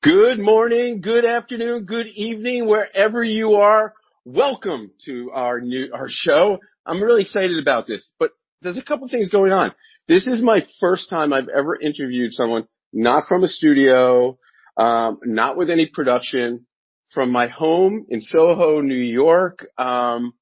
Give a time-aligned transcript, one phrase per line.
[0.00, 3.94] Good morning, good afternoon, good evening, wherever you are.
[4.24, 6.58] Welcome to our new, our show.
[6.86, 8.30] I'm really excited about this, but
[8.62, 9.74] there's a couple things going on.
[10.06, 14.38] This is my first time I've ever interviewed someone not from a studio,
[14.76, 16.64] um, not with any production,
[17.12, 19.66] from my home in Soho, New York.
[19.76, 20.32] Um,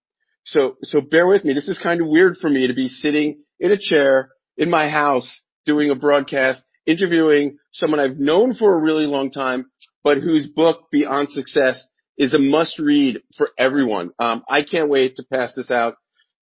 [0.45, 1.55] so, so bear with me.
[1.55, 4.29] This is kind of weird for me to be sitting in a chair
[4.59, 9.67] in my house doing a broadcast interviewing someone I've known for a really long time,
[10.05, 11.85] but whose book Beyond Success
[12.17, 14.11] is a must read for everyone.
[14.19, 15.97] Um, I can't wait to pass this out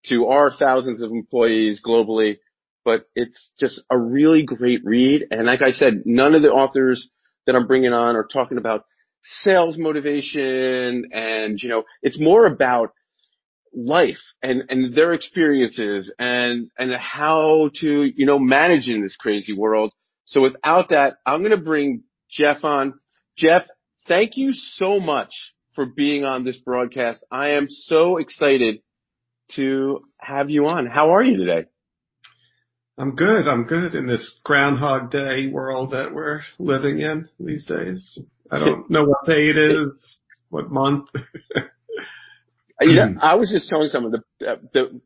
[0.06, 2.36] to our thousands of employees globally,
[2.84, 5.26] but it's just a really great read.
[5.30, 7.10] And like I said, none of the authors
[7.46, 8.84] that I'm bringing on are talking about
[9.22, 12.90] sales motivation and, you know, it's more about
[13.74, 19.54] life and, and their experiences and, and how to, you know, manage in this crazy
[19.54, 19.92] world
[20.26, 22.94] so without that, I'm going to bring Jeff on.
[23.36, 23.62] Jeff,
[24.06, 25.32] thank you so much
[25.74, 27.24] for being on this broadcast.
[27.30, 28.80] I am so excited
[29.52, 30.86] to have you on.
[30.86, 31.66] How are you today?
[32.96, 33.48] I'm good.
[33.48, 38.18] I'm good in this Groundhog Day world that we're living in these days.
[38.50, 41.08] I don't know what day it is, what month.
[41.14, 41.20] Uh,
[42.80, 45.00] you know, I was just telling some of the, uh, the,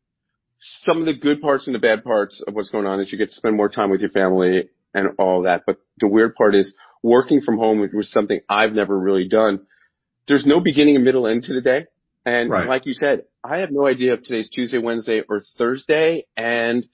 [0.59, 3.17] some of the good parts and the bad parts of what's going on is you
[3.17, 4.69] get to spend more time with your family
[4.99, 5.63] and all that.
[5.65, 9.61] But the weird part is working from home was something I've never really done.
[10.27, 11.85] There's no beginning and middle end to the day.
[12.25, 12.67] And right.
[12.67, 16.85] like you said, I have no idea if today's Tuesday, Wednesday, or Thursday, and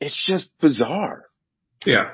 [0.00, 1.24] it's just bizarre.
[1.84, 2.10] Yeah.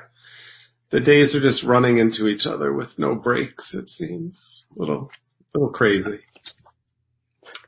[0.91, 4.65] The days are just running into each other with no breaks, it seems.
[4.75, 5.09] A little,
[5.53, 6.19] a little crazy.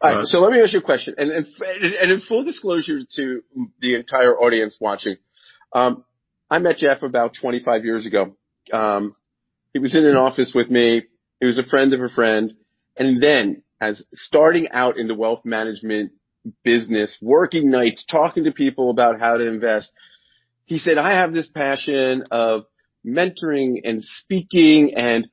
[0.01, 2.99] All right, so let me ask you a question, and, and, and in full disclosure
[3.15, 3.41] to
[3.79, 5.15] the entire audience watching,
[5.73, 6.03] um,
[6.49, 8.35] I met Jeff about 25 years ago.
[8.71, 9.15] Um,
[9.73, 11.03] he was in an office with me.
[11.39, 12.53] He was a friend of a friend.
[12.95, 16.11] And then as starting out in the wealth management
[16.63, 19.91] business, working nights, talking to people about how to invest,
[20.65, 22.63] he said, I have this passion of
[23.05, 25.27] mentoring and speaking and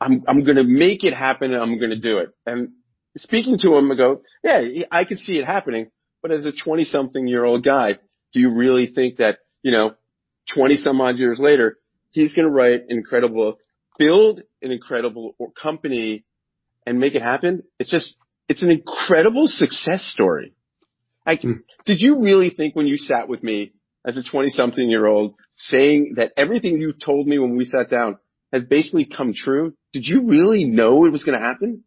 [0.00, 2.30] I'm, I'm going to make it happen and I'm going to do it.
[2.46, 2.70] And
[3.16, 5.90] speaking to him, I go, yeah, I could see it happening.
[6.22, 7.98] But as a 20 something year old guy,
[8.32, 9.94] do you really think that, you know,
[10.54, 11.78] 20 some odd years later,
[12.10, 13.58] he's going to write an incredible book,
[13.98, 16.24] build an incredible company
[16.86, 17.62] and make it happen.
[17.78, 18.16] It's just,
[18.48, 20.54] it's an incredible success story.
[21.26, 21.60] Like, mm.
[21.86, 23.72] did you really think when you sat with me
[24.04, 27.88] as a 20 something year old saying that everything you told me when we sat
[27.90, 28.18] down
[28.52, 29.74] has basically come true?
[29.92, 31.84] Did you really know it was going to happen?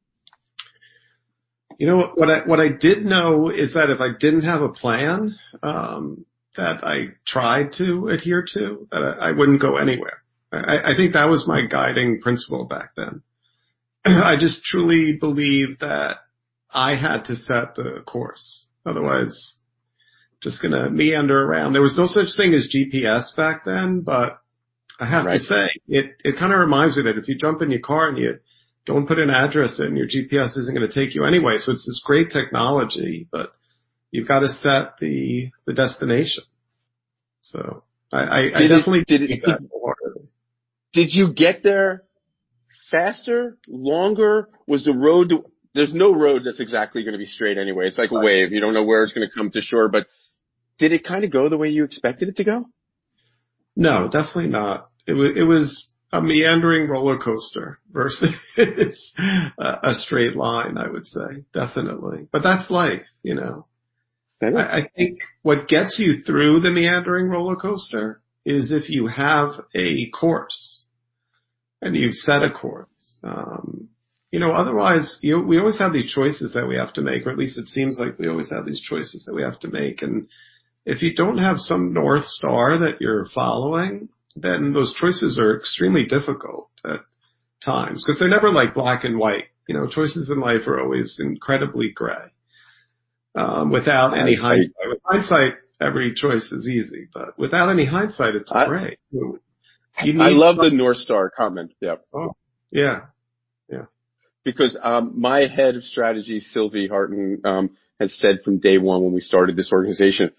[1.78, 4.70] You know what I what I did know is that if I didn't have a
[4.70, 6.26] plan, um,
[6.58, 10.24] that I tried to adhere to, that I, I wouldn't go anywhere.
[10.52, 13.22] I, I think that was my guiding principle back then.
[14.06, 16.18] I just truly believed that
[16.72, 18.68] I had to set the course.
[18.86, 19.56] Otherwise,
[20.42, 21.74] just gonna meander around.
[21.74, 24.40] There was no such thing as GPS back then, but
[25.00, 25.40] I have right.
[25.40, 28.10] to say, it, it kind of reminds me that if you jump in your car
[28.10, 28.40] and you
[28.86, 31.58] don't put an address in, your GPS isn't going to take you anyway.
[31.60, 33.54] So it's this great technology, but
[34.12, 36.44] you've got to set the the destination.
[37.42, 39.70] So I, I, I definitely did it, did,
[40.94, 42.04] did you get there
[42.92, 44.50] faster, longer?
[44.66, 45.34] Was the road?
[45.74, 47.88] There's no road that's exactly going to be straight anyway.
[47.88, 48.52] It's like a wave.
[48.52, 49.90] You don't know where it's going to come to shore.
[49.90, 50.08] But
[50.80, 52.66] did it kind of go the way you expected it to go?
[53.76, 54.90] No, definitely not.
[55.06, 60.78] It was it was a meandering roller coaster versus a straight line.
[60.78, 63.68] I would say definitely, but that's life, you know.
[64.42, 69.54] I, I think what gets you through the meandering roller coaster is if you have
[69.76, 70.84] a course
[71.82, 72.88] and you've set a course.
[73.24, 73.90] Um,
[74.32, 77.32] you know, otherwise, you we always have these choices that we have to make, or
[77.32, 80.02] at least it seems like we always have these choices that we have to make.
[80.02, 80.28] And
[80.86, 86.06] if you don't have some North Star that you're following, then those choices are extremely
[86.06, 87.00] difficult at
[87.64, 89.46] times because they're never like black and white.
[89.68, 92.32] You know, choices in life are always incredibly gray
[93.38, 94.74] um, without any hindsight.
[94.88, 99.00] With hindsight, every choice is easy, but without any hindsight, it's I, great.
[100.00, 101.74] I love the North Star comment.
[101.80, 101.96] Yeah.
[102.14, 102.36] Oh,
[102.72, 103.02] yeah.
[103.70, 103.86] Yeah.
[104.44, 107.70] Because, um, my head of strategy, Sylvie Harton, um,
[108.00, 110.32] has said from day one when we started this organization,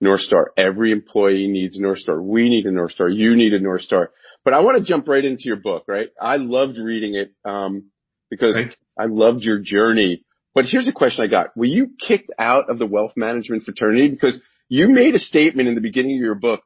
[0.00, 2.20] North Star, every employee needs North Star.
[2.20, 3.08] We need a North Star.
[3.08, 4.10] You need a North Star.
[4.44, 6.08] But I want to jump right into your book, right?
[6.20, 7.90] I loved reading it, um,
[8.30, 8.56] because
[8.98, 10.24] I loved your journey
[10.54, 11.56] but here's a question I got.
[11.56, 14.08] Were you kicked out of the wealth management fraternity?
[14.08, 16.62] Because you made a statement in the beginning of your book.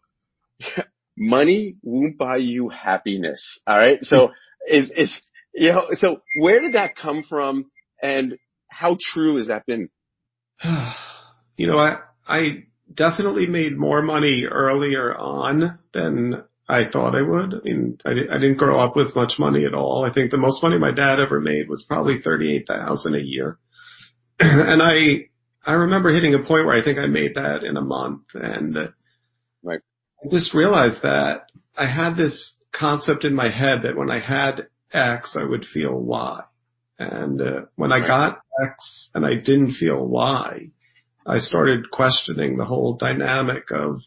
[1.17, 3.58] Money won't buy you happiness.
[3.67, 3.99] All right.
[4.02, 4.31] So
[4.69, 5.20] is, is,
[5.55, 7.70] you know, so where did that come from
[8.02, 8.38] and
[8.69, 9.88] how true has that been?
[11.56, 17.55] you know, I, I definitely made more money earlier on than I thought I would.
[17.55, 20.05] I mean, I, I didn't grow up with much money at all.
[20.05, 23.58] I think the most money my dad ever made was probably 38,000 a year.
[24.40, 25.29] and I,
[25.64, 28.76] I remember hitting a point where I think I made that in a month and
[29.62, 29.81] right.
[30.25, 31.46] I just realized that
[31.76, 35.94] I had this concept in my head that when I had X, I would feel
[35.94, 36.43] Y.
[36.99, 40.70] And uh, when I got X and I didn't feel Y,
[41.26, 44.00] I started questioning the whole dynamic of,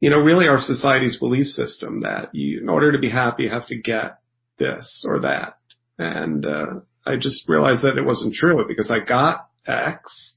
[0.00, 3.50] you know, really our society's belief system that you, in order to be happy, you
[3.50, 4.18] have to get
[4.58, 5.58] this or that.
[5.98, 10.36] And, uh, I just realized that it wasn't true because I got X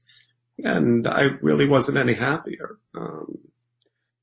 [0.58, 2.78] and I really wasn't any happier.
[2.94, 3.38] Um,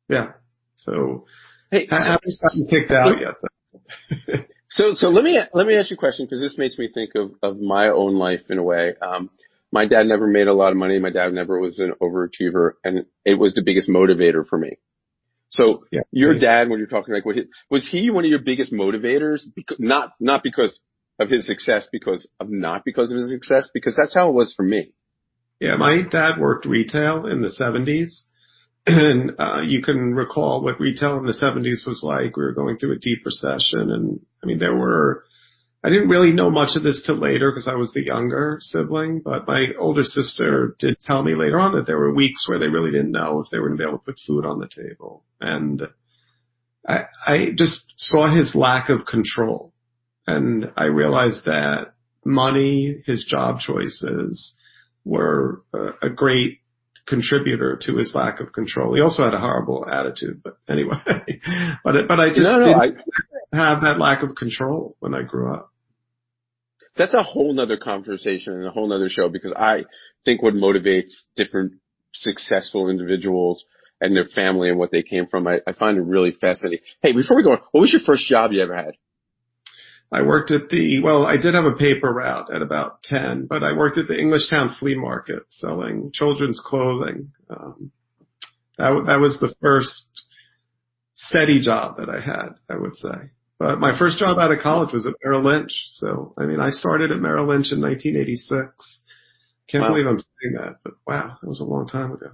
[0.09, 0.33] yeah.
[0.75, 1.25] So
[1.71, 4.47] hey, I haven't gotten kicked out yet.
[4.69, 7.11] so, so let me, let me ask you a question because this makes me think
[7.15, 8.93] of, of my own life in a way.
[9.01, 9.29] Um,
[9.71, 10.99] my dad never made a lot of money.
[10.99, 14.77] My dad never was an overachiever and it was the biggest motivator for me.
[15.49, 17.35] So yeah, your dad, when you're talking like, what,
[17.69, 19.41] was he one of your biggest motivators?
[19.55, 20.79] Because, not, not because
[21.23, 24.53] of his success, because of not because of his success, because that's how it was
[24.53, 24.93] for me.
[25.59, 28.23] Yeah, my dad worked retail in the 70s.
[28.85, 32.35] And uh, you can recall what retail in the 70s was like.
[32.35, 35.23] We were going through a deep recession, and I mean there were
[35.85, 39.21] I didn't really know much of this till later because I was the younger sibling,
[39.23, 42.67] but my older sister did tell me later on that there were weeks where they
[42.67, 44.69] really didn't know if they were going to be able to put food on the
[44.69, 45.25] table.
[45.41, 45.81] And
[46.87, 49.72] I, I just saw his lack of control
[50.27, 51.93] and I realized that
[52.25, 54.55] money, his job choices
[55.03, 56.59] were a, a great
[57.05, 58.95] contributor to his lack of control.
[58.95, 60.95] He also had a horrible attitude, but anyway,
[61.83, 62.99] but, but I just no, no, didn't
[63.53, 65.73] I, have that lack of control when I grew up
[66.95, 69.85] that's a whole nother conversation and a whole nother show because I
[70.25, 71.73] think what motivates different
[72.13, 73.65] successful individuals
[73.99, 76.79] and their family and what they came from, I, I find it really fascinating.
[77.01, 78.93] Hey, before we go, on, what was your first job you ever had?
[80.13, 83.63] I worked at the, well, I did have a paper route at about 10, but
[83.63, 87.31] I worked at the Englishtown flea market selling children's clothing.
[87.49, 87.91] Um,
[88.77, 90.23] that, that was the first
[91.15, 93.31] steady job that I had, I would say.
[93.57, 95.87] But my first job out of college was at Merrill Lynch.
[95.93, 99.01] So, I mean, I started at Merrill Lynch in 1986.
[99.67, 99.89] Can't wow.
[99.89, 102.33] believe I'm saying that, but wow, that was a long time ago.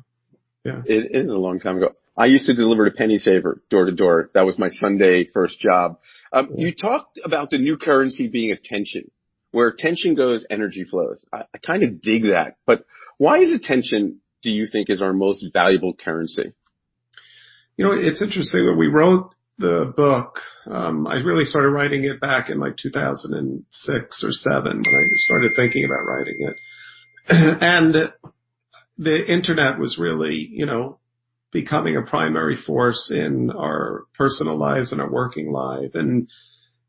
[0.65, 0.81] Yeah.
[0.85, 1.93] It is a long time ago.
[2.17, 4.29] I used to deliver to Penny Saver door to door.
[4.33, 5.99] That was my Sunday first job.
[6.33, 6.49] Um.
[6.55, 9.11] You talked about the new currency being attention.
[9.51, 11.25] Where attention goes, energy flows.
[11.33, 12.57] I, I kind of dig that.
[12.67, 12.85] But
[13.17, 16.53] why is attention, do you think, is our most valuable currency?
[17.75, 22.19] You know, it's interesting that we wrote the book, um, I really started writing it
[22.19, 26.55] back in like 2006 or seven when I started thinking about writing it.
[27.61, 28.13] and
[28.97, 30.98] the internet was really, you know,
[31.51, 35.91] becoming a primary force in our personal lives and our working life.
[35.95, 36.29] And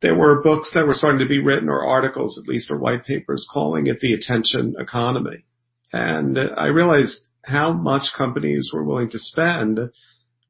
[0.03, 3.05] there were books that were starting to be written or articles at least or white
[3.05, 5.45] papers calling it the attention economy.
[5.93, 9.79] And I realized how much companies were willing to spend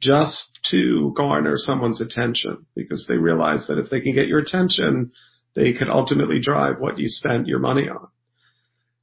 [0.01, 5.13] just to garner someone's attention because they realized that if they can get your attention,
[5.55, 8.09] they could ultimately drive what you spent your money on.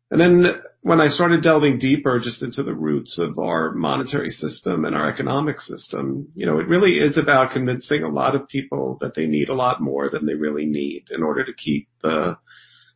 [0.09, 4.85] And then when I started delving deeper just into the roots of our monetary system
[4.85, 8.97] and our economic system, you know, it really is about convincing a lot of people
[9.01, 12.37] that they need a lot more than they really need in order to keep the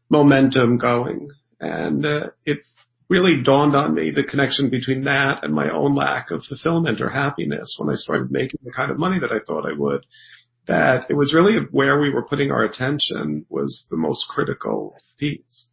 [0.09, 1.31] momentum going.
[1.59, 2.59] And uh, it
[3.09, 7.09] really dawned on me the connection between that and my own lack of fulfillment or
[7.09, 10.05] happiness when I started making the kind of money that I thought I would.
[10.67, 15.70] That it was really where we were putting our attention was the most critical piece.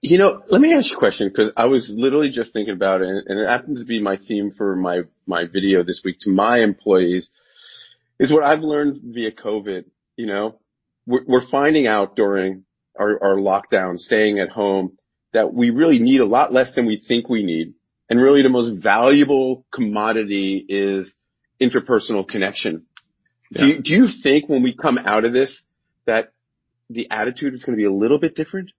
[0.00, 3.02] You know, let me ask you a question because I was literally just thinking about
[3.02, 6.30] it and it happens to be my theme for my, my video this week to
[6.30, 7.28] my employees
[8.20, 9.84] is what I've learned via COVID.
[10.16, 10.60] You know,
[11.06, 12.64] we're, we're finding out during
[12.96, 14.98] our, our lockdown, staying at home,
[15.32, 17.74] that we really need a lot less than we think we need.
[18.08, 21.12] And really the most valuable commodity is
[21.60, 22.86] interpersonal connection.
[23.50, 23.62] Yeah.
[23.62, 25.62] Do, you, do you think when we come out of this
[26.06, 26.32] that
[26.90, 28.70] the attitude is going to be a little bit different?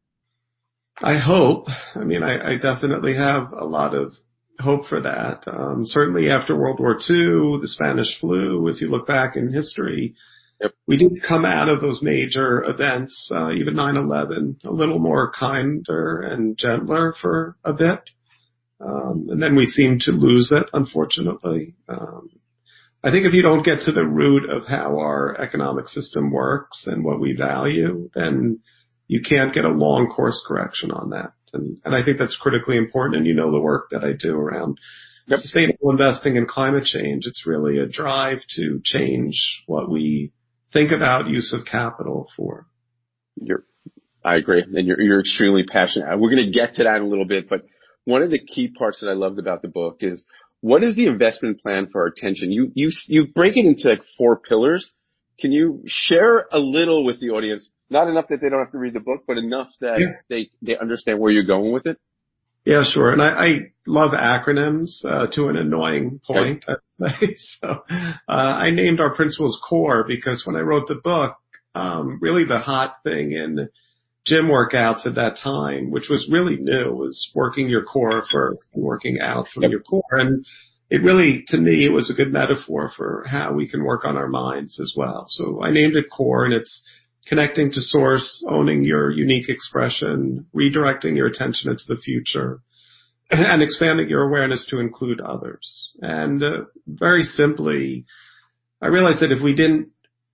[1.02, 1.68] I hope.
[1.96, 4.14] I mean, I, I definitely have a lot of
[4.60, 5.44] hope for that.
[5.48, 10.16] Um, certainly after World War II, the Spanish flu, if you look back in history,
[10.64, 10.74] Yep.
[10.88, 16.22] We did come out of those major events, uh, even 9/11, a little more kinder
[16.22, 18.02] and gentler for a bit,
[18.80, 21.76] um, and then we seem to lose it, unfortunately.
[21.90, 22.30] Um,
[23.04, 26.88] I think if you don't get to the root of how our economic system works
[26.88, 28.60] and what we value, then
[29.08, 31.34] you can't get a long course correction on that.
[31.54, 33.18] And, and I think that's critically important.
[33.18, 34.80] And you know the work that I do around
[35.28, 35.40] yep.
[35.40, 37.26] sustainable investing and climate change.
[37.26, 40.32] It's really a drive to change what we
[40.72, 42.68] think about use of capital for.
[43.36, 43.66] You're,
[44.24, 44.64] I agree.
[44.64, 46.20] And you're, you're extremely passionate.
[46.20, 47.66] We're going to get to that in a little bit, but
[48.06, 50.26] one of the key parts that I loved about the book is
[50.62, 52.52] what is the investment plan for our attention?
[52.52, 54.92] You, you, you break it into like four pillars.
[55.40, 57.70] Can you share a little with the audience?
[57.90, 60.08] Not enough that they don't have to read the book, but enough that yeah.
[60.30, 62.00] they, they understand where you're going with it?
[62.66, 63.12] Yeah, sure.
[63.12, 66.63] And I, I love acronyms uh, to an annoying point.
[67.02, 67.36] Okay.
[67.38, 71.36] so uh, I named our principles core because when I wrote the book,
[71.75, 73.70] um, really the hot thing in
[74.25, 78.84] gym workouts at that time, which was really new, was working your core first and
[78.84, 79.72] working out from yep.
[79.72, 80.04] your core.
[80.12, 80.46] And
[80.90, 84.16] it really, to me, it was a good metaphor for how we can work on
[84.16, 85.25] our minds as well.
[85.30, 86.84] So I named it core and it's
[87.27, 92.60] connecting to source, owning your unique expression, redirecting your attention into the future,
[93.30, 95.94] and expanding your awareness to include others.
[96.01, 98.06] And uh, very simply,
[98.82, 99.89] I realized that if we didn't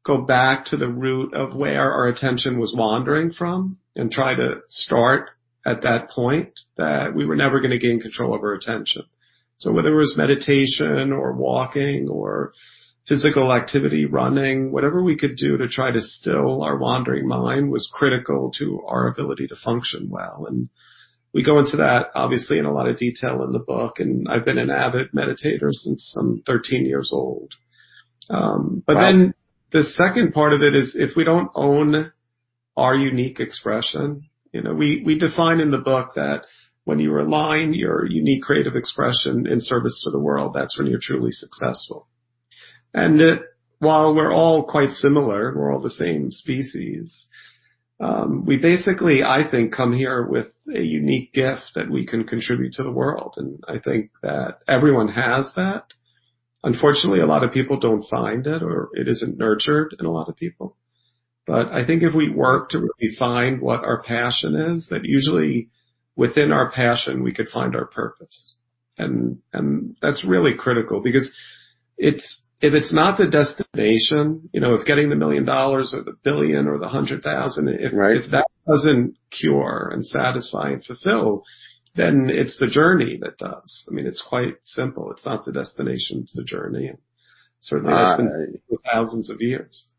[0.05, 4.61] go back to the root of where our attention was wandering from and try to
[4.69, 5.29] start
[5.65, 9.03] at that point, that we were never going to gain control of our attention.
[9.59, 12.53] So whether it was meditation or walking or
[13.09, 17.91] physical activity, running, whatever we could do to try to still our wandering mind was
[17.91, 20.45] critical to our ability to function well.
[20.47, 20.69] And
[21.33, 23.99] we go into that obviously in a lot of detail in the book.
[23.99, 27.53] And I've been an avid meditator since I'm 13 years old.
[28.29, 29.01] Um, but wow.
[29.01, 29.33] then
[29.71, 32.11] the second part of it is if we don't own
[32.77, 36.43] our unique expression, you know, we, we define in the book that
[36.83, 40.99] when you align your unique creative expression in service to the world, that's when you're
[41.01, 42.07] truly successful.
[42.93, 43.21] And
[43.79, 47.25] while we're all quite similar, we're all the same species.
[47.99, 52.73] Um, we basically, I think, come here with a unique gift that we can contribute
[52.75, 55.85] to the world, and I think that everyone has that.
[56.63, 60.29] Unfortunately, a lot of people don't find it, or it isn't nurtured in a lot
[60.29, 60.77] of people.
[61.45, 65.69] But I think if we work to really find what our passion is, that usually
[66.15, 68.55] within our passion we could find our purpose,
[68.97, 71.33] and and that's really critical because
[71.97, 76.17] it's if it's not the destination, you know, if getting the million dollars or the
[76.23, 78.17] billion or the hundred thousand, if, right.
[78.17, 81.43] if that doesn't cure and satisfy and fulfill,
[81.95, 83.87] then it's the journey that does.
[83.89, 85.11] I mean, it's quite simple.
[85.11, 86.91] It's not the destination, it's the journey.
[87.61, 89.91] Certainly that's been uh, for thousands of years.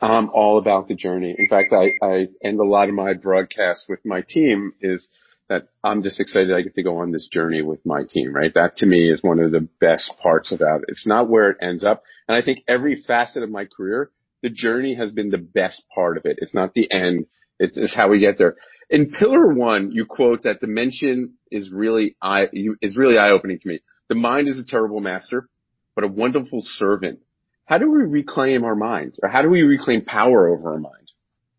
[0.00, 1.34] I'm all about the journey.
[1.36, 5.08] In fact, I, I end a lot of my broadcasts with my team is
[5.48, 8.52] that I'm just excited I get to go on this journey with my team, right?
[8.54, 10.86] That to me is one of the best parts about it.
[10.88, 12.02] It's not where it ends up.
[12.26, 14.10] And I think every facet of my career,
[14.42, 16.38] the journey has been the best part of it.
[16.40, 17.26] It's not the end.
[17.58, 18.56] It's, it's how we get there.
[18.90, 22.46] In pillar one, you quote that the mention is really eye,
[22.80, 23.80] is really eye opening to me.
[24.08, 25.48] The mind is a terrible master,
[25.94, 27.20] but a wonderful servant.
[27.66, 31.12] How do we reclaim our mind or how do we reclaim power over our mind?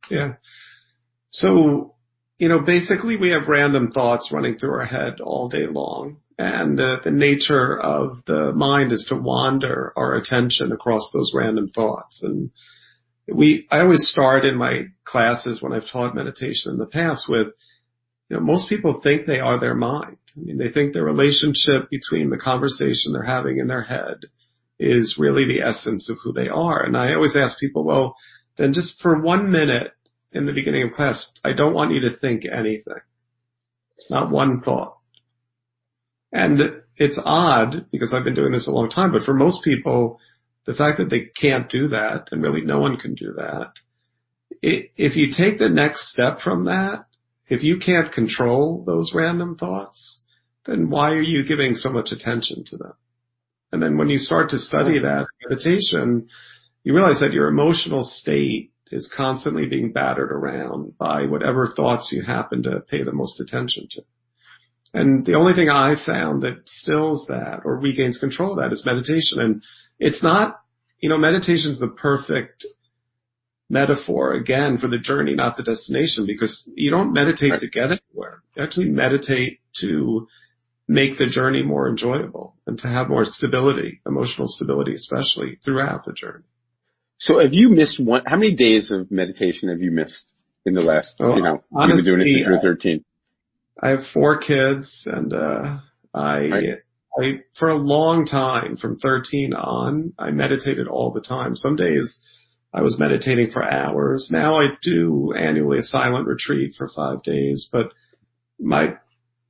[0.09, 0.33] Yeah.
[1.31, 1.94] So
[2.37, 6.17] you know, basically we have random thoughts running through our head all day long.
[6.37, 12.19] And the nature of the mind is to wander our attention across those random thoughts.
[12.21, 12.51] And
[13.25, 17.47] we, I always start in my classes when I've taught meditation in the past with,
[18.29, 20.17] you know, most people think they are their mind.
[20.35, 24.17] I mean, they think their relationship between the conversation they're having in their head
[24.77, 26.83] is really the essence of who they are.
[26.83, 28.17] And I always ask people, well,
[28.57, 29.93] then just for one minute,
[30.35, 33.01] in the beginning of class, I don't want you to think anything.
[34.09, 34.97] Not one thought.
[36.31, 36.59] And
[36.97, 40.19] it's odd because I've been doing this a long time, but for most people,
[40.65, 43.71] the fact that they can't do that, and really no one can do that,
[44.61, 47.05] it, if you take the next step from that,
[47.47, 50.25] if you can't control those random thoughts,
[50.65, 52.93] then why are you giving so much attention to them?
[53.71, 56.27] And then when you start to study that meditation,
[56.83, 62.23] you realize that your emotional state is constantly being battered around by whatever thoughts you
[62.23, 64.01] happen to pay the most attention to.
[64.93, 68.85] And the only thing I found that stills that or regains control of that is
[68.85, 69.41] meditation.
[69.41, 69.61] And
[69.99, 70.61] it's not,
[70.99, 72.65] you know, meditation is the perfect
[73.69, 77.59] metaphor again for the journey, not the destination, because you don't meditate right.
[77.59, 78.41] to get anywhere.
[78.55, 80.27] You actually meditate to
[80.87, 86.13] make the journey more enjoyable and to have more stability, emotional stability, especially throughout the
[86.13, 86.45] journey.
[87.17, 90.25] So have you missed one, how many days of meditation have you missed
[90.65, 93.05] in the last, oh, you know, honestly, you've been doing it since you were 13?
[93.81, 95.79] I have four kids and, uh,
[96.13, 96.63] I, right.
[97.17, 101.55] I, for a long time, from 13 on, I meditated all the time.
[101.55, 102.19] Some days
[102.73, 104.29] I was meditating for hours.
[104.31, 107.93] Now I do annually a silent retreat for five days, but
[108.59, 108.95] my,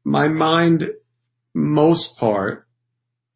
[0.04, 0.84] my mind,
[1.56, 2.68] most part,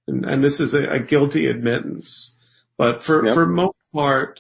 [0.08, 2.36] and, and this is a, a, guilty admittance,
[2.78, 3.34] but for, yep.
[3.34, 4.40] for most part,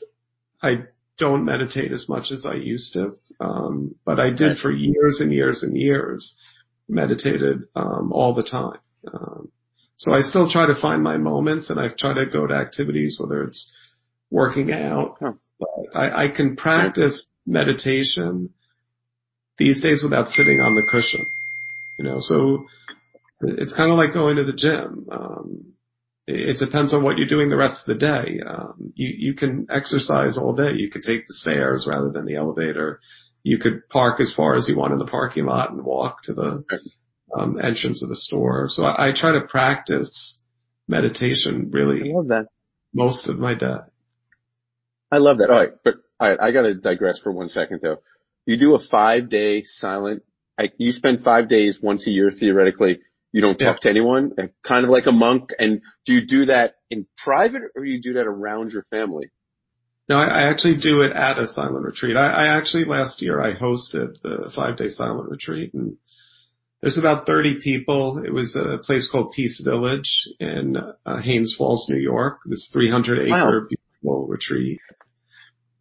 [0.61, 0.83] I
[1.17, 3.17] don't meditate as much as I used to.
[3.39, 6.35] Um, but I did for years and years and years,
[6.87, 8.79] meditated, um, all the time.
[9.11, 9.49] Um,
[9.97, 13.17] so I still try to find my moments and I try to go to activities,
[13.19, 13.73] whether it's
[14.29, 15.17] working out.
[15.19, 15.33] Huh.
[15.93, 18.49] I, I can practice meditation
[19.57, 21.25] these days without sitting on the cushion,
[21.97, 22.65] you know, so
[23.41, 25.07] it's kind of like going to the gym.
[25.11, 25.73] Um,
[26.29, 28.39] it depends on what you're doing the rest of the day.
[28.47, 30.73] Um, you, you can exercise all day.
[30.75, 32.99] You could take the stairs rather than the elevator.
[33.43, 36.33] You could park as far as you want in the parking lot and walk to
[36.33, 36.63] the
[37.35, 38.67] um, entrance of the store.
[38.69, 40.39] So I, I try to practice
[40.87, 42.45] meditation really I love that.
[42.93, 43.77] most of my day.
[45.11, 45.49] I love that.
[45.49, 47.97] All right, but all right, I got to digress for one second though.
[48.45, 50.23] You do a five day silent.
[50.59, 52.99] I, you spend five days once a year theoretically.
[53.31, 53.83] You don't talk yeah.
[53.83, 54.31] to anyone,
[54.65, 55.51] kind of like a monk.
[55.57, 59.29] And do you do that in private or you do that around your family?
[60.07, 62.17] No, I, actually do it at a silent retreat.
[62.17, 65.97] I, I actually last year I hosted the five day silent retreat and
[66.81, 68.23] there's about 30 people.
[68.25, 70.09] It was a place called Peace Village
[70.39, 72.39] in uh, Haines Falls, New York.
[72.45, 73.67] This 300 acre wow.
[73.67, 74.79] beautiful retreat.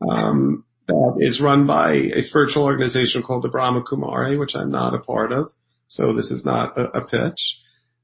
[0.06, 4.94] Um, that is run by a spiritual organization called the Brahma Kumari, which I'm not
[4.94, 5.52] a part of.
[5.88, 7.40] So this is not a, a pitch.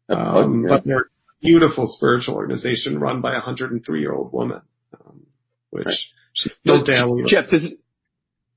[0.09, 1.05] Um, but they're a
[1.41, 4.61] beautiful spiritual organization run by a 103 year old woman,
[4.95, 5.26] um,
[5.71, 5.97] which right.
[6.35, 7.23] she's still daily.
[7.26, 7.75] Jeff, does,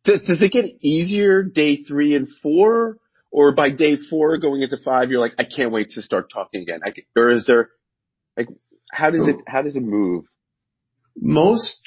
[0.03, 2.98] does, does it get easier day three and four?
[3.31, 6.62] or by day four going into five, you're like, I can't wait to start talking
[6.62, 6.79] again.
[6.86, 7.69] I can, or is there,
[8.36, 8.48] like,
[8.91, 10.25] how does it, how does it move?
[11.15, 11.81] Most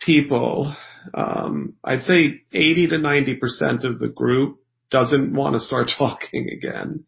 [0.00, 0.74] people,
[1.12, 4.58] um, I'd say 80 to 90% of the group
[4.90, 7.04] doesn't want to start talking again,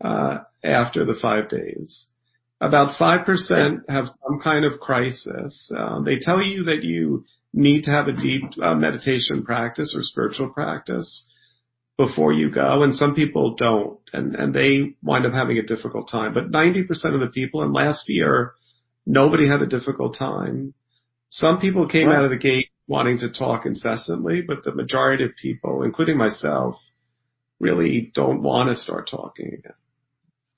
[0.00, 2.06] uh, after the five days.
[2.60, 5.70] About 5% have some kind of crisis.
[5.76, 10.02] Uh, they tell you that you need to have a deep uh, meditation practice or
[10.02, 11.30] spiritual practice
[11.98, 16.10] before you go and some people don't and, and they wind up having a difficult
[16.10, 16.34] time.
[16.34, 18.52] But 90% of the people and last year,
[19.06, 20.74] nobody had a difficult time.
[21.30, 22.16] Some people came right.
[22.16, 26.76] out of the gate wanting to talk incessantly, but the majority of people, including myself,
[27.58, 29.74] really don't want to start talking again.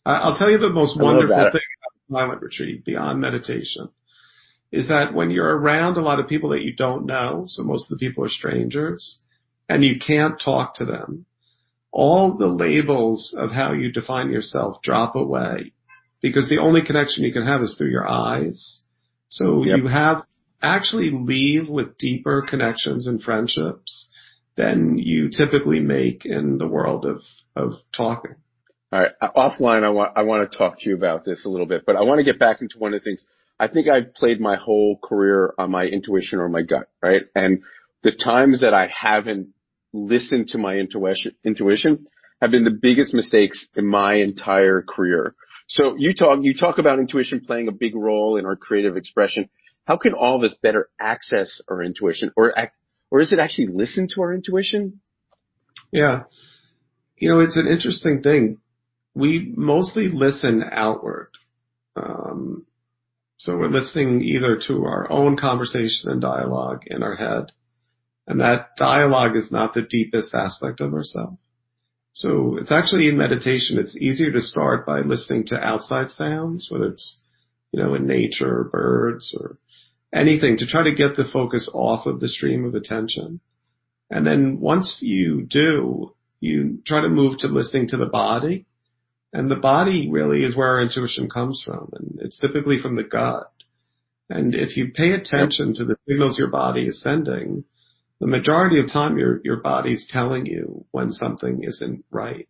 [0.04, 3.90] I'll tell you the most wonderful thing about silent retreat beyond meditation
[4.72, 7.90] is that when you're around a lot of people that you don't know, so most
[7.90, 9.18] of the people are strangers,
[9.68, 11.26] and you can't talk to them,
[11.90, 15.72] all the labels of how you define yourself drop away
[16.20, 18.82] because the only connection you can have is through your eyes.
[19.30, 19.78] So yep.
[19.78, 20.22] you have
[20.62, 24.10] actually leave with deeper connections and friendships
[24.58, 27.22] than you typically make in the world of,
[27.54, 28.34] of talking.
[28.92, 29.12] All right.
[29.22, 31.94] Offline, I want, I want to talk to you about this a little bit, but
[31.94, 33.24] I want to get back into one of the things.
[33.60, 37.22] I think I've played my whole career on my intuition or my gut, right?
[37.36, 37.62] And
[38.02, 39.48] the times that I haven't
[39.92, 42.06] listened to my intuition, intuition
[42.42, 45.34] have been the biggest mistakes in my entire career.
[45.68, 49.50] So you talk, you talk about intuition playing a big role in our creative expression.
[49.86, 52.54] How can all of us better access our intuition or,
[53.10, 55.00] or is it actually listen to our intuition?
[55.92, 56.24] Yeah.
[57.16, 58.58] You know, it's an interesting thing.
[59.14, 61.30] We mostly listen outward.
[61.96, 62.66] Um,
[63.38, 67.52] so we're listening either to our own conversation and dialogue in our head,
[68.26, 71.38] and that dialogue is not the deepest aspect of ourselves.
[72.12, 76.86] So it's actually in meditation, it's easier to start by listening to outside sounds, whether
[76.86, 77.22] it's,
[77.70, 79.58] you know, in nature birds or
[80.12, 83.40] anything to try to get the focus off of the stream of attention.
[84.10, 88.66] And then once you do, you try to move to listening to the body.
[89.32, 91.90] And the body really is where our intuition comes from.
[91.92, 93.52] And it's typically from the gut.
[94.30, 97.64] And if you pay attention to the signals your body is sending,
[98.20, 102.48] the majority of time your, your body's telling you when something isn't right.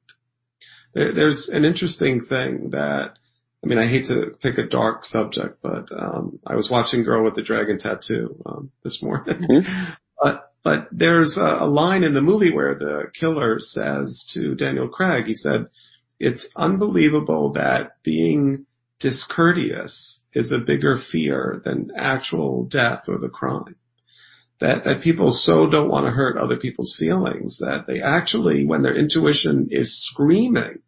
[0.94, 3.18] There, there's an interesting thing that,
[3.62, 7.25] I mean, I hate to pick a dark subject, but, um, I was watching Girl
[7.25, 9.47] with the Dragon Tattoo, um, this morning.
[9.51, 9.92] Mm-hmm.
[10.23, 14.88] but, but there's a, a line in the movie where the killer says to Daniel
[14.88, 15.66] Craig, he said,
[16.21, 18.66] it's unbelievable that being
[19.01, 23.77] discourteous is a bigger fear than actual death or the crime
[24.61, 28.83] that, that people so don't want to hurt other people's feelings that they actually, when
[28.83, 30.81] their intuition is screaming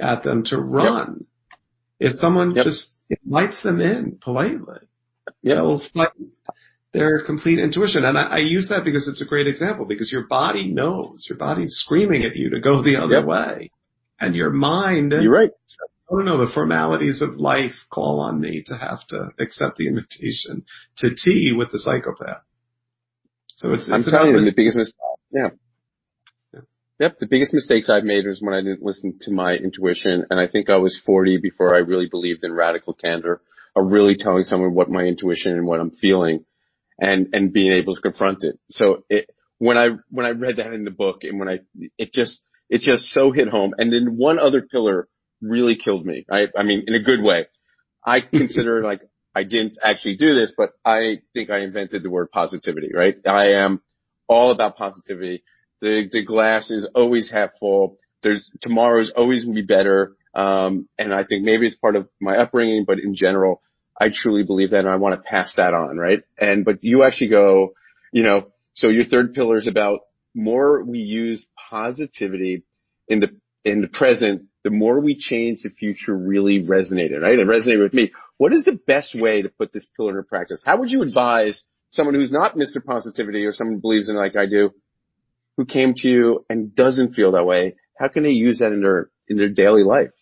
[0.00, 1.26] at them to run, yep.
[2.00, 2.64] If someone yep.
[2.64, 4.78] just invites them in politely,
[5.42, 5.56] yep.
[5.56, 6.10] they'll fight
[6.92, 8.04] their complete intuition.
[8.04, 11.38] And I, I, use that because it's a great example because your body knows, your
[11.38, 13.26] body's screaming at you to go the other yep.
[13.26, 13.70] way.
[14.20, 15.50] And your mind, you're right.
[16.10, 19.86] I don't know, the formalities of life call on me to have to accept the
[19.86, 20.64] invitation
[20.98, 22.42] to tea with the psychopath.
[23.56, 24.94] So it's, I'm telling you, the biggest mistake.
[25.30, 25.50] Yeah.
[26.98, 27.18] Yep.
[27.20, 30.24] The biggest mistakes I've made was when I didn't listen to my intuition.
[30.30, 33.40] And I think I was 40 before I really believed in radical candor
[33.76, 36.44] of really telling someone what my intuition and what I'm feeling
[36.98, 38.58] and, and being able to confront it.
[38.68, 41.58] So it, when I, when I read that in the book and when I,
[41.98, 43.74] it just, it just so hit home.
[43.78, 45.08] And then one other pillar
[45.40, 46.26] really killed me.
[46.30, 47.46] I, I mean, in a good way.
[48.04, 49.02] I consider like
[49.34, 53.14] I didn't actually do this, but I think I invented the word positivity, right?
[53.26, 53.82] I am
[54.28, 55.44] all about positivity.
[55.80, 57.98] The, the glass is always half full.
[58.22, 60.16] There's tomorrow's always going to be better.
[60.34, 63.62] Um, and I think maybe it's part of my upbringing, but in general,
[64.00, 66.20] I truly believe that and I want to pass that on, right?
[66.38, 67.74] And, but you actually go,
[68.12, 70.00] you know, so your third pillar is about
[70.34, 72.62] more we use positivity
[73.08, 73.28] in the,
[73.64, 77.38] in the present, the more we change the future really resonated, right?
[77.38, 78.12] It resonated with me.
[78.36, 80.62] What is the best way to put this pillar into practice?
[80.64, 82.84] How would you advise someone who's not Mr.
[82.84, 84.72] Positivity or someone who believes in it like I do,
[85.58, 87.74] who came to you and doesn't feel that way?
[87.98, 90.12] How can they use that in their, in their daily life?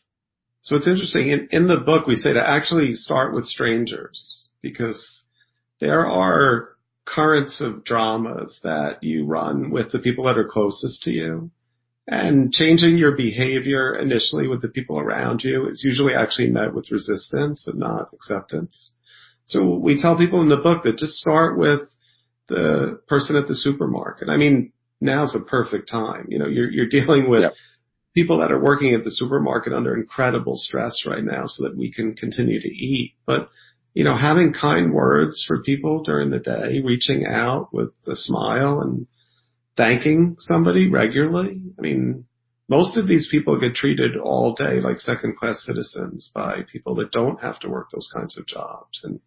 [0.62, 1.28] So it's interesting.
[1.28, 5.24] In, in the book, we say to actually start with strangers because
[5.78, 6.70] there are
[7.04, 11.50] currents of dramas that you run with the people that are closest to you.
[12.08, 16.90] And changing your behavior initially with the people around you is usually actually met with
[16.90, 18.92] resistance and not acceptance.
[19.44, 21.82] So we tell people in the book that just start with
[22.48, 24.30] the person at the supermarket.
[24.30, 24.72] I mean,
[25.06, 26.26] now's a perfect time.
[26.28, 27.52] You know, you're, you're dealing with yep.
[28.14, 31.90] people that are working at the supermarket under incredible stress right now so that we
[31.92, 33.14] can continue to eat.
[33.24, 33.48] But,
[33.94, 38.80] you know, having kind words for people during the day, reaching out with a smile
[38.80, 39.06] and
[39.76, 41.60] thanking somebody regularly.
[41.78, 42.24] I mean,
[42.68, 47.12] most of these people get treated all day like second class citizens by people that
[47.12, 49.00] don't have to work those kinds of jobs.
[49.04, 49.20] And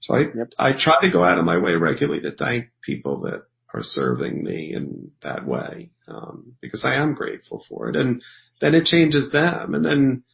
[0.00, 0.52] so I, yep.
[0.58, 3.44] I try to go out of my way regularly to thank people that
[3.76, 7.96] are serving me in that way, um, because I am grateful for it.
[7.96, 8.22] And
[8.60, 9.74] then it changes them.
[9.74, 10.24] And then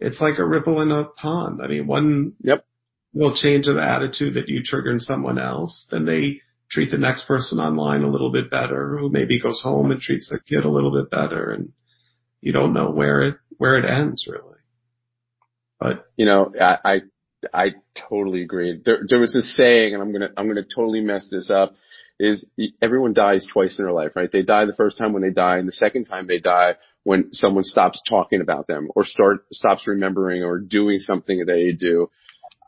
[0.00, 1.60] it's like a ripple in a pond.
[1.62, 2.66] I mean, one yep.
[3.14, 7.26] little change of attitude that you trigger in someone else, then they treat the next
[7.26, 10.70] person online a little bit better, who maybe goes home and treats the kid a
[10.70, 11.72] little bit better, and
[12.40, 14.58] you don't know where it where it ends really.
[15.80, 17.00] But you know, I I,
[17.54, 17.66] I
[18.08, 18.80] totally agree.
[18.84, 21.74] There there was this saying, and I'm gonna I'm gonna totally mess this up.
[22.20, 22.44] Is
[22.82, 24.30] everyone dies twice in their life, right?
[24.30, 27.32] They die the first time when they die, and the second time they die when
[27.32, 32.10] someone stops talking about them or start stops remembering or doing something that they do.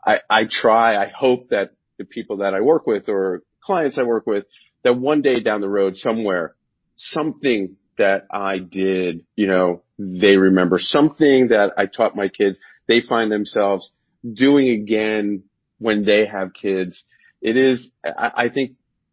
[0.05, 4.03] I, I try, I hope that the people that I work with or clients I
[4.03, 4.45] work with
[4.83, 6.55] that one day down the road somewhere,
[6.95, 12.57] something that I did, you know, they remember something that I taught my kids.
[12.87, 13.91] They find themselves
[14.33, 15.43] doing again
[15.77, 17.03] when they have kids.
[17.41, 18.71] It is, I, I think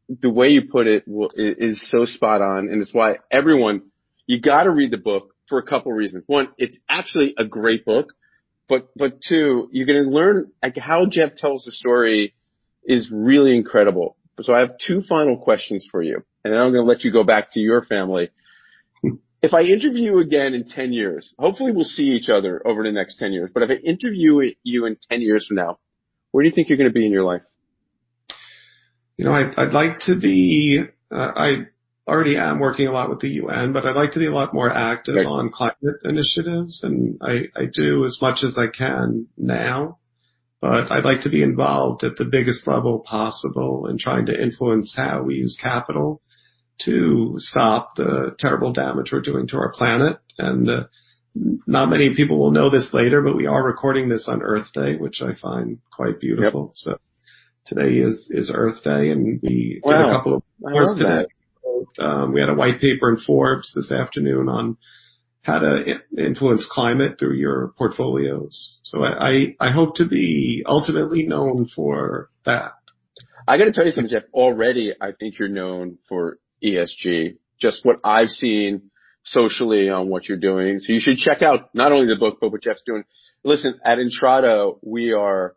[0.08, 2.68] the way you put it will, is so spot on.
[2.68, 3.82] And it's why everyone,
[4.26, 6.24] you got to read the book for a couple reasons.
[6.26, 8.12] One, it's actually a great book,
[8.68, 12.34] but, but two, you're going to learn like how Jeff tells the story
[12.84, 14.16] is really incredible.
[14.40, 17.12] So I have two final questions for you, and then I'm going to let you
[17.12, 18.30] go back to your family.
[19.40, 22.90] If I interview you again in 10 years, hopefully we'll see each other over the
[22.90, 25.78] next 10 years, but if I interview you in 10 years from now,
[26.32, 27.42] where do you think you're going to be in your life?
[29.18, 31.66] You know, I'd, I'd like to be, uh, I
[32.06, 34.54] already am working a lot with the UN, but I'd like to be a lot
[34.54, 35.26] more active right.
[35.26, 39.98] on climate initiatives, and I, I do as much as I can now
[40.60, 44.94] but I'd like to be involved at the biggest level possible in trying to influence
[44.96, 46.20] how we use capital
[46.82, 50.18] to stop the terrible damage we're doing to our planet.
[50.36, 50.84] And uh,
[51.34, 54.96] not many people will know this later, but we are recording this on Earth Day,
[54.96, 56.74] which I find quite beautiful.
[56.74, 56.76] Yep.
[56.76, 56.98] So
[57.68, 59.92] today is is Earth Day, and we wow.
[59.92, 61.26] did a couple of hours today.
[61.98, 64.76] Um, we had a white paper in Forbes this afternoon on
[65.42, 68.78] how to influence climate through your portfolios.
[68.82, 72.72] So I, I, I hope to be ultimately known for that.
[73.46, 74.24] I got to tell you something, Jeff.
[74.34, 77.38] Already, I think you're known for ESG.
[77.60, 78.90] Just what I've seen
[79.24, 80.80] socially on what you're doing.
[80.80, 83.04] So you should check out not only the book, but what Jeff's doing.
[83.42, 85.54] Listen, at Intrado, we are,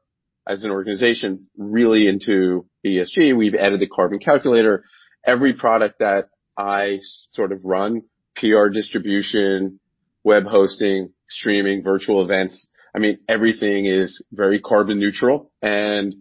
[0.52, 3.36] as an organization, really into ESG.
[3.38, 4.84] We've added the carbon calculator.
[5.26, 7.00] Every product that I
[7.32, 8.04] sort of run,
[8.36, 9.80] PR distribution,
[10.24, 12.68] web hosting, streaming, virtual events.
[12.94, 16.16] I mean, everything is very carbon neutral and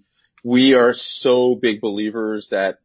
[0.45, 2.79] we are so big believers that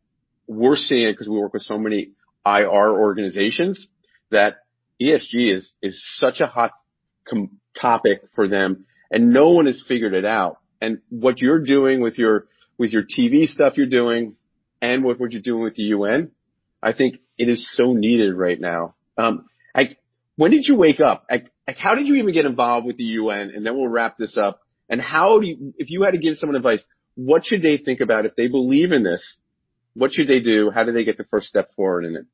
[0.47, 2.11] we're seeing it because we work with so many
[2.45, 3.87] IR organizations
[4.31, 4.57] that
[4.99, 6.71] ESG is, is such a hot
[7.79, 10.57] topic for them and no one has figured it out.
[10.85, 12.45] And what you're doing with your,
[12.77, 14.35] with your TV stuff you're doing
[14.81, 16.31] and what what you're doing with the UN,
[16.83, 18.93] I think it is so needed right now.
[19.17, 19.97] Um, I,
[20.35, 21.25] when did you wake up?
[21.29, 23.51] Like, like, how did you even get involved with the UN?
[23.55, 24.61] And then we'll wrap this up.
[24.87, 26.83] And how do you, if you had to give someone advice,
[27.15, 29.37] what should they think about if they believe in this?
[29.95, 30.69] What should they do?
[30.69, 32.25] How do they get the first step forward in it?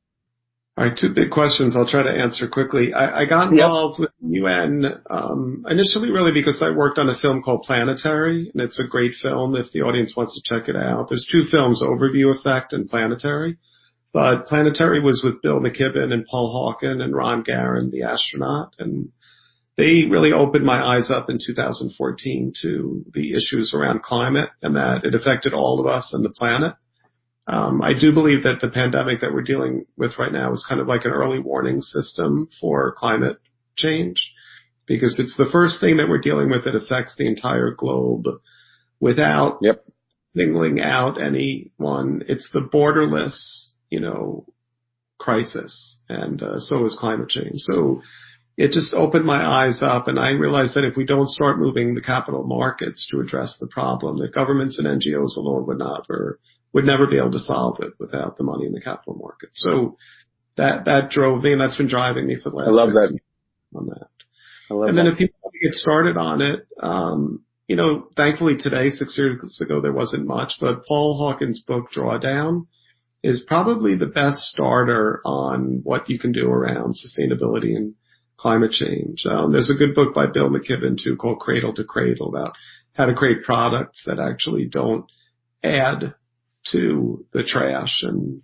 [0.74, 1.76] All right, two big questions.
[1.76, 2.94] I'll try to answer quickly.
[2.94, 7.42] I, I got involved with UN um, initially, really because I worked on a film
[7.42, 9.54] called Planetary, and it's a great film.
[9.54, 13.58] If the audience wants to check it out, there's two films: Overview Effect and Planetary.
[14.14, 19.10] But Planetary was with Bill McKibben and Paul Hawken and Ron Garan, the astronaut, and
[19.76, 25.04] they really opened my eyes up in 2014 to the issues around climate and that
[25.04, 26.74] it affected all of us and the planet.
[27.46, 30.80] Um, I do believe that the pandemic that we're dealing with right now is kind
[30.80, 33.38] of like an early warning system for climate
[33.76, 34.32] change
[34.86, 38.26] because it's the first thing that we're dealing with that affects the entire globe
[39.00, 39.84] without yep.
[40.36, 42.22] singling out anyone.
[42.28, 44.46] It's the borderless you know,
[45.20, 45.98] crisis.
[46.08, 47.56] And uh, so is climate change.
[47.56, 48.00] So
[48.56, 51.94] it just opened my eyes up and I realized that if we don't start moving
[51.94, 56.38] the capital markets to address the problem, that governments and NGOs alone would not or
[56.72, 59.50] would never be able to solve it without the money in the capital market.
[59.54, 59.96] So
[60.56, 63.18] that, that drove me and that's been driving me for the last I love that.
[63.74, 64.08] on that.
[64.70, 65.04] I love and that.
[65.04, 69.16] then if people want to get started on it, um, you know, thankfully today, six
[69.16, 72.66] years ago, there wasn't much, but Paul Hawkins' book Drawdown
[73.22, 77.94] is probably the best starter on what you can do around sustainability and
[78.36, 79.24] climate change.
[79.24, 82.54] Um, there's a good book by Bill McKibben too called Cradle to Cradle about
[82.94, 85.06] how to create products that actually don't
[85.62, 86.14] add
[86.70, 88.42] to the trash and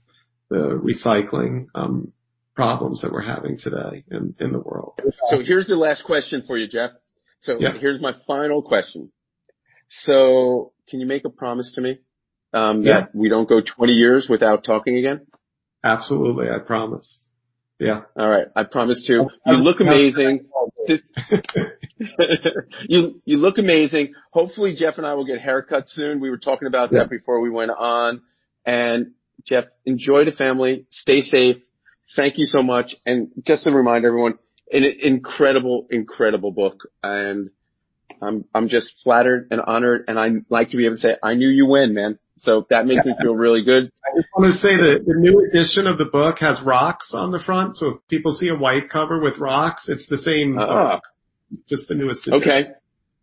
[0.51, 2.13] the recycling um,
[2.55, 5.01] problems that we're having today in, in the world.
[5.31, 6.91] So here's the last question for you, Jeff.
[7.41, 7.79] So yeah.
[7.79, 9.13] here's my final question.
[9.89, 11.99] So can you make a promise to me?
[12.53, 13.01] um, yeah.
[13.01, 15.27] that we don't go 20 years without talking again?
[15.85, 16.49] Absolutely.
[16.49, 17.25] I promise.
[17.79, 18.03] Yeah.
[18.19, 18.47] All right.
[18.57, 19.29] I promise to.
[19.47, 20.47] Oh, you look amazing.
[20.55, 20.71] Oh,
[22.89, 24.15] you, you look amazing.
[24.31, 26.19] Hopefully Jeff and I will get haircuts soon.
[26.19, 28.23] We were talking about that before we went on.
[28.65, 29.13] And
[29.45, 30.87] Jeff, enjoy the family.
[30.91, 31.59] Stay safe.
[32.17, 32.97] Thank you so much.
[33.05, 34.39] And just to remind everyone,
[34.73, 36.89] an incredible, incredible book.
[37.03, 37.51] And
[38.23, 40.05] I'm, I'm just flattered and honored.
[40.09, 42.19] And I like to be able to say, I knew you win, man.
[42.41, 43.91] So that makes me feel really good.
[44.05, 47.31] I just want to say that the new edition of the book has rocks on
[47.31, 47.77] the front.
[47.77, 51.03] So if people see a white cover with rocks, it's the same uh, book,
[51.69, 52.49] just the newest edition.
[52.49, 52.71] Okay.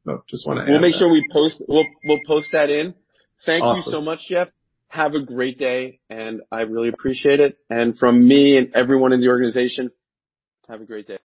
[0.05, 0.99] So just want to We'll make that.
[0.99, 2.93] sure we post, we'll, we'll post that in.
[3.45, 3.83] Thank awesome.
[3.85, 4.49] you so much, Jeff.
[4.87, 7.57] Have a great day and I really appreciate it.
[7.69, 9.91] And from me and everyone in the organization,
[10.69, 11.19] have a great day.